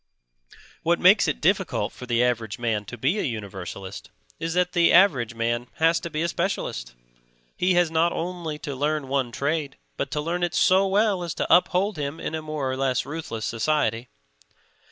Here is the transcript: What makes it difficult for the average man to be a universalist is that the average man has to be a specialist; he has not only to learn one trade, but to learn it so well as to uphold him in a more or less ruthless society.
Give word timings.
What 0.81 0.99
makes 0.99 1.27
it 1.27 1.39
difficult 1.39 1.93
for 1.93 2.07
the 2.07 2.23
average 2.23 2.57
man 2.57 2.85
to 2.85 2.97
be 2.97 3.19
a 3.19 3.21
universalist 3.21 4.09
is 4.39 4.55
that 4.55 4.71
the 4.71 4.91
average 4.91 5.35
man 5.35 5.67
has 5.75 5.99
to 5.99 6.09
be 6.09 6.23
a 6.23 6.27
specialist; 6.27 6.95
he 7.55 7.75
has 7.75 7.91
not 7.91 8.11
only 8.11 8.57
to 8.65 8.75
learn 8.75 9.09
one 9.09 9.31
trade, 9.31 9.77
but 9.97 10.09
to 10.09 10.19
learn 10.19 10.41
it 10.41 10.55
so 10.55 10.87
well 10.87 11.21
as 11.21 11.35
to 11.35 11.55
uphold 11.55 11.97
him 11.97 12.19
in 12.19 12.33
a 12.33 12.41
more 12.41 12.71
or 12.71 12.77
less 12.77 13.05
ruthless 13.05 13.45
society. 13.45 14.09